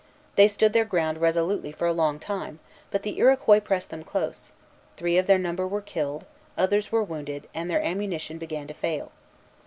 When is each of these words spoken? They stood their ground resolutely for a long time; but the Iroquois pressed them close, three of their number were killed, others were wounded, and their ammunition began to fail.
They 0.35 0.47
stood 0.47 0.73
their 0.73 0.83
ground 0.83 1.19
resolutely 1.19 1.71
for 1.71 1.85
a 1.85 1.93
long 1.93 2.17
time; 2.17 2.57
but 2.89 3.03
the 3.03 3.19
Iroquois 3.19 3.59
pressed 3.59 3.91
them 3.91 4.01
close, 4.03 4.51
three 4.97 5.15
of 5.19 5.27
their 5.27 5.37
number 5.37 5.67
were 5.67 5.79
killed, 5.79 6.25
others 6.57 6.91
were 6.91 7.03
wounded, 7.03 7.47
and 7.53 7.69
their 7.69 7.83
ammunition 7.83 8.39
began 8.39 8.65
to 8.65 8.73
fail. 8.73 9.11